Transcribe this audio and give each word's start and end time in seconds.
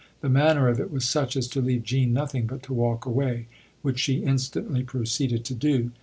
The 0.21 0.29
manner 0.29 0.67
of 0.67 0.79
it 0.79 0.89
was 0.91 1.05
such 1.05 1.37
as 1.37 1.47
to 1.49 1.61
leave 1.61 1.83
Jean 1.83 2.11
nothing 2.11 2.47
but 2.47 2.63
to 2.63 2.73
walk 2.73 3.05
away, 3.05 3.45
which 3.83 3.99
she 3.99 4.23
instantly 4.23 4.81
proceeded 4.81 5.45
to 5.45 5.53
do. 5.53 5.91